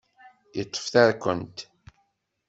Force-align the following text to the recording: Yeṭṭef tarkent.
Yeṭṭef 0.57 0.85
tarkent. 0.93 1.57